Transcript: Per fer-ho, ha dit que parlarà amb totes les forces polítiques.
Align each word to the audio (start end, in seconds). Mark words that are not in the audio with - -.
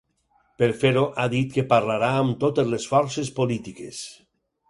Per 0.61 0.69
fer-ho, 0.83 1.03
ha 1.17 1.25
dit 1.33 1.51
que 1.57 1.65
parlarà 1.75 2.09
amb 2.21 2.35
totes 2.45 2.73
les 2.73 2.89
forces 2.95 3.31
polítiques. 3.41 4.01